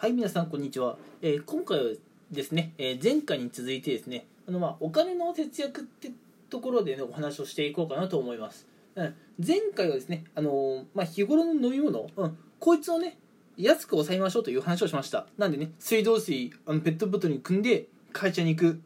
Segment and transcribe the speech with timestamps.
[0.00, 0.96] はい、皆さん、こんにちは。
[1.22, 1.84] えー今回は
[2.30, 6.12] ですね、えー前回に続いてですね、あのまあお金の節約って
[6.48, 8.68] ところで、ね、お話をしていこうかなと思います。
[8.94, 9.14] うん、
[9.44, 13.18] 前回はですね、あのーまあ、日頃の飲み物、うん、こいつをね、
[13.56, 15.26] 安く抑えましょうという話をしました。
[15.36, 18.80] なんでね、水道水、あのペットボトルに汲んで会社に行く。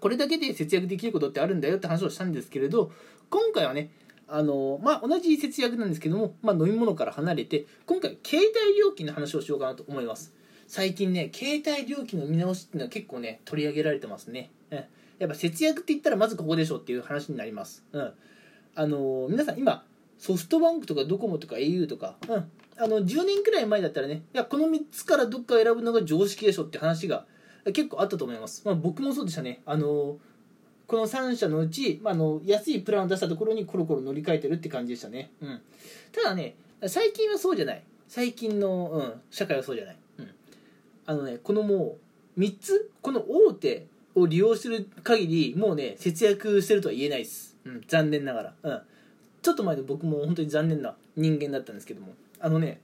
[0.00, 2.90] これだけで節約できることってあるんだよって話をしたんですけれど、
[3.28, 3.90] 今回はね、
[4.32, 10.32] あのまあ、同じ節約なんですけども、まあ、飲み物から離れて今回携帯料金の話をしようかなと思います。
[10.70, 14.78] 最近ね携帯料金の見直しっていうのは結構ね取り上げられてますね、うん、
[15.18, 18.12] やっぱ節約って言ったらまずここでしょっていう話になります、うん、
[18.76, 19.84] あの皆さん今
[20.16, 27.26] ソフトバンクとかドコモとか au とか、うん、あの10年くらい前だったらねいやこの3つからどっか選ぶのが常識でしょって話が
[27.64, 29.62] 結構あったと思います、まあ、僕もそうでしたね。
[29.66, 30.18] あの
[30.90, 35.60] この3社のうち、まあ、の安いプランを出したところにコロコロ乗り換えてるって感じでしたね、うん、
[36.10, 36.56] ただね
[36.88, 37.82] 最近はそうじゃない。
[38.08, 40.30] 最近の、うん、社会はそうじゃない、うん、
[41.06, 41.96] あのねこのも
[42.36, 48.82] う3つこの大手を利用してる限りもうね節約してるとは言えないです、うん、残念ながら、うん、
[49.42, 52.14] ちょっと前で僕も本当に残念な人間だったんですけども。
[52.40, 52.80] あのね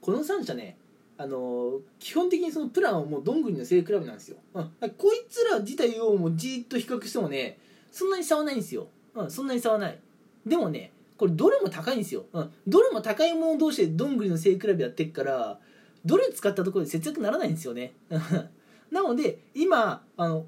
[0.00, 0.76] この3社ね
[1.18, 7.58] あの基本的にそのプランはもうどんぐりの背比べなんですよ、うん、こいつら自体をもうじっと比較してもね
[7.90, 9.98] そんなに差はないんですよ、うん、そんなに差はない。
[10.46, 15.58] でもねこれどれも高いんですよ、うん、どれも高いもの同士でどんぐりの背比べやってっから
[16.04, 17.92] どれ使ったところで節約ならないんですよね。
[18.90, 20.46] なので今あの、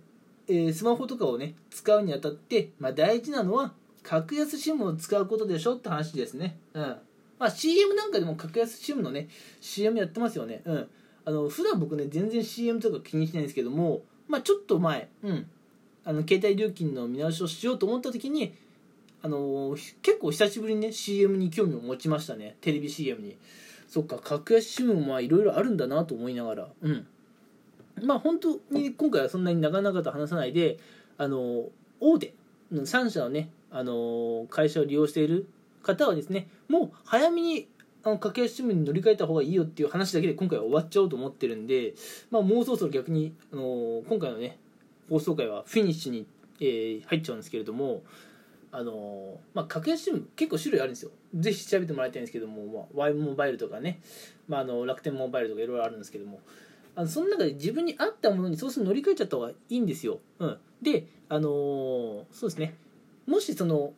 [0.49, 6.59] えースマホとかをね使うにあたって、まあ、大事なのは格安 SIM を使うことでしょって話ですね。
[6.75, 6.97] うん。
[7.39, 9.29] まあ、CM なんかでも格安 SIM のね
[9.61, 10.63] CM やってますよね。
[10.65, 10.89] うん。
[11.27, 15.47] あの普段僕ね全然 CM とか気にしないんですけどもまあちょっと前うん。
[16.05, 18.55] あの携帯料金の見直しをしようと思った時に
[19.23, 22.57] あのひ結構久しぶりにね CM に興味を持ちましたね。
[22.61, 23.37] テレビ CM に。
[23.89, 26.69] そっか格安 SIM もまあいろいろあるんだなと思いながら。
[26.83, 27.07] うん。
[28.03, 30.79] まあ本当に今回はそんなに長々と話さないで
[31.17, 31.69] あの
[32.01, 32.35] 大手
[32.73, 35.47] 3社のねあの会社を利用している
[35.85, 37.69] 方はですねもう早めに
[38.03, 41.95] あの格安 SIM に乗り換えた方がいいよっていう話だけで今回は終わっちゃおうと思ってるんで、
[42.31, 44.59] まあ、もうそろそろ逆にあの今回のね
[45.09, 46.27] 放送回はフィニッシュに、
[46.61, 48.03] えー入っちゃうんですけれども
[48.77, 51.13] あのまあ、格安 SIM 結構種類あるんですよ。
[51.37, 54.01] ぜひ調べてもらいたいんですけども、まあ、Y モバイルとかね、
[54.49, 56.41] まあ、あの楽天モバイルとかいろいろあるんですけども
[56.97, 62.75] あのその中で自分に合ったものにそうすると乗り換えちゃった方がいいんですよ、うん、であのーそうですね。
[63.27, 63.93] もしその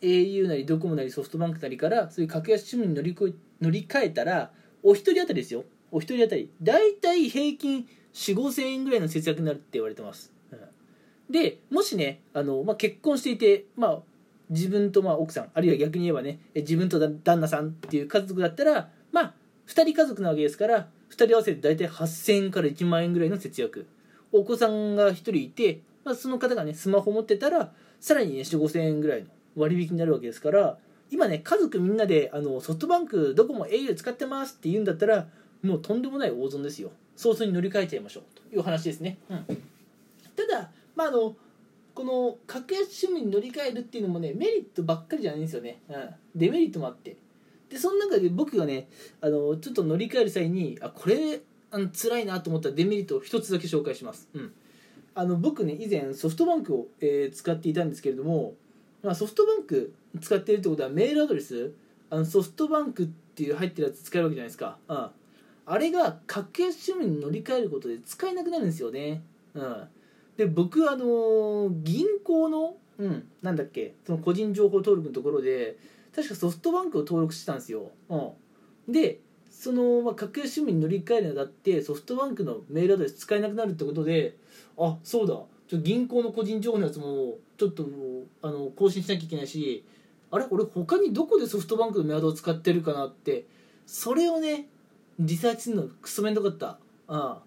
[0.00, 3.28] au なりドコモなりソフトバンクなりからそういう格安 SIM に乗りこ
[3.60, 4.50] 乗り換えたら
[4.82, 5.64] お一人当たりですよ。
[5.90, 6.50] お一人当たり。
[6.62, 10.60] 大体平均4 5 0 0円ぐらいの節約になるって言われてます、うん。
[11.30, 13.98] でもしねあの、まあ、結婚していて、まあ、
[14.50, 19.34] 自分とまあ奥さんあるいは逆に言えばね自分と旦那さんっていう家族だったらまあ
[19.66, 23.86] 2人家族なわけですから2人合わせて大体8000円から1万円ぐらいの節約。
[24.32, 30.78] お子さんが1人いて、まあ、その方がねスマホ持ってたらさらにね4 5 0 0 0円ぐらいの割引になるわけですから
[31.10, 35.28] 今ね家族みんなであのソフトバンクドコモ au 使ってますって言うんだったら
[35.62, 36.90] もうとんでもない大損ですよ。
[37.16, 38.24] 早々に乗り換えちゃいましょう。
[38.50, 41.36] という話ですね、うん、ただまああの
[41.94, 45.96] この格安 SIM に乗り換えるっていうのもねメリットばっかりじゃないんですよね、うん、
[46.34, 47.16] デメリットもあって。
[47.70, 48.88] でその中で僕がね
[49.20, 51.40] あのちょっと乗り換える際にあこれ
[51.70, 54.52] あの辛いなと思ったデメリットを一つだけ紹介します、うん、
[55.14, 58.54] あの僕ね以前ソフトバンクを、えー使っていたんですけれども、
[59.04, 61.72] まあ、ソフトバンク使ってるってことはメールアドレス？
[62.10, 65.10] あのソフトバンクっていう入ってるやつ使えるわけじゃないですか、うん、
[65.66, 69.22] あれが格安 SIM に乗り換えることで使えなくなるんですよね、
[69.54, 69.88] うん、
[70.36, 75.76] で僕あのー銀行の、うん、なんだっけその個人情報登録のところで
[76.14, 84.36] 確かソフトバンクを登録してたんですよ、うん、でその、まあ、格安 SIM に乗り換えるにあたってソフトバンクのメールアドレス使えなくなるってことで
[84.78, 85.34] あそうだ。
[85.68, 87.86] ちょ銀行の個人情報のやつもちょっと
[88.42, 89.84] あの更新しなきゃいけないし
[90.30, 90.46] あれ？
[90.50, 93.46] 俺他にどこでソフトバンクのメアドを使ってるかなって。
[93.86, 94.66] それをね
[95.18, 96.68] リサーチするのクソめんどかった。
[96.68, 96.78] あ
[97.08, 97.42] あ。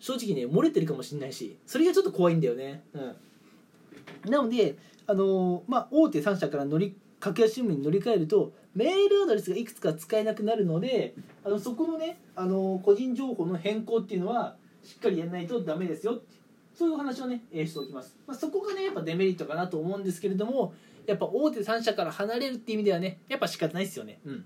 [0.00, 2.82] 正直ね漏れてるかもしれないしそれがちょっと怖いんだよね。
[2.92, 4.30] うん。
[4.30, 4.76] なので
[5.06, 11.14] あのーまあ大手3社から乗り格安 SIM に乗り換えるとメールアドレスがいくつか使えなくなるので
[11.44, 16.36] あのそこのね、あのー個人情報の変更っていうのはしっかりやらないとダメですよって
[16.80, 20.72] そういうお話をね、えーしておきます、まあ、そこがねやっぱデメリットかなと思うんですけれども
[21.06, 24.18] やっぱ大手3社から離れるっていう意味ではねやっぱ仕方ないですよね。
[24.24, 24.44] うん。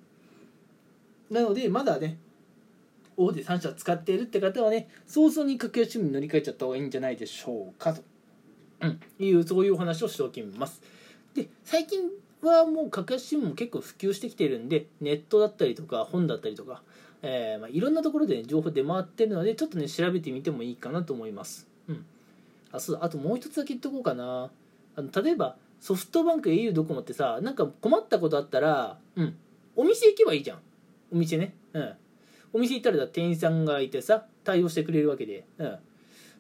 [1.31, 2.19] なのでまだね
[3.17, 8.03] 大手3社使っているって方はね早々に格安 SIM に乗り換えちゃった方がいいんじゃないでしょうかと、
[8.81, 10.83] うん、いうそういうお話をしておきます。
[11.37, 12.01] で最近
[12.43, 16.83] はもう格安新聞も結構普及してきてるんでネットだったりとか本だったりとか、
[17.23, 21.69] えー、まあ、いろんなところで、ね、情報出回ってるのでちょっとね調べてみてもいいかなと思います。
[21.69, 21.74] うん
[22.75, 24.51] あそうだあともう一つだけ言っとこうかな。
[24.97, 29.37] あの例えばソフトバンク au ドコモってさなんか困ったことあったらうん。
[29.77, 30.59] お店行けばいいじゃん。
[31.13, 31.55] お店ね。
[31.73, 31.95] うん。
[32.53, 35.45] お店行ったら店員さんがいてさ対応してくれるわけで。
[35.59, 35.79] うん。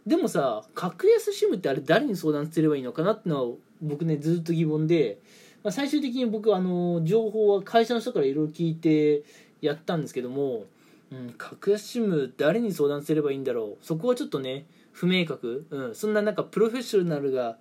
[0.06, 5.18] でもさ格安 SIM ってあれ誰に相談すればいいのかなってのは僕ねずっと疑問で、
[5.62, 9.22] まあ、最終的に僕あの情報は会社の人からいろいろ聞いて
[9.60, 10.64] やったんですけども、
[11.10, 13.84] うん、格安 SIM 誰に相談すればいいんだろう。
[13.84, 17.58] そこはちょっとね不明確、うん、そんななんかプロフェッショナルが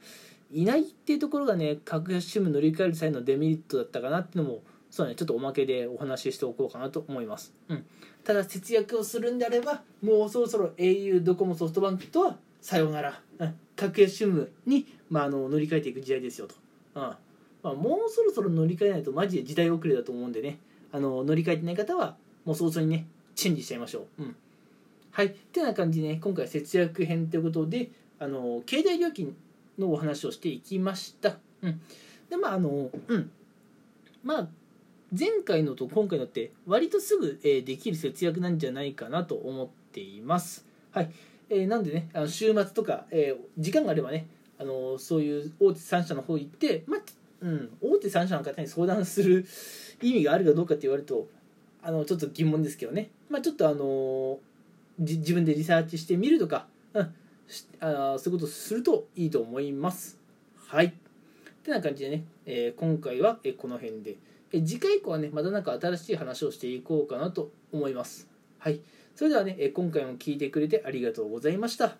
[0.51, 4.59] いないっていうところがね格安 SIM 乗り換える際のデメリットだったかなっていうのも
[4.91, 7.85] そうねちょっとおまけでお話ししておこうかなと思います、うん、
[8.23, 16.55] ただ節約をするんであればもうそろそろ au ドコモソフトバンクとはさようなら、うん、格安 SIM に、まあ、あの乗り換えていく時代ですよと、
[16.95, 17.01] うん。
[17.01, 17.17] ま
[17.63, 20.59] あ、もうそろそろ乗り換えないとマジで時代遅れだと思うんでね。
[20.91, 22.15] あの乗り換えてない方は
[22.45, 24.35] もう早々にねチェンジしちゃいましょう、うん、
[25.13, 25.27] はい。
[25.27, 29.35] ってな感じでね今回節約編ということであの携帯料金
[29.77, 31.81] のお話をしていきました、うん、
[32.29, 33.31] でまああのうん。
[34.23, 34.47] まあ
[35.17, 40.65] 前回のと今回のって割とすぐ、えできる節約なんじゃないかなと思っています。
[40.89, 41.11] はい。
[41.51, 44.25] えー、なんでねあの週末とか、えー、時間があればね
[44.59, 46.99] あのそういう大手3社の方行って、まあ
[47.41, 49.45] うん、大手3社の方に相談する
[50.01, 51.27] 意味があるかどうかって言われると
[51.83, 54.39] あのちょっと疑問ですけどね、まあ、ちょっとあの
[54.99, 57.13] 自分でリサーチしてみるとか、うん、
[57.79, 60.19] あそういうことするといいと思います。
[60.67, 60.87] はい。
[60.87, 60.91] っ
[61.63, 64.17] てな感じでね、えー、今回はこの辺で、
[64.51, 68.27] え次回以降はね、また何か新しい話をしていこうかなと思います。
[68.59, 68.81] はい。
[69.15, 71.97] それではね、今回も聞いてくれてありがとうございました。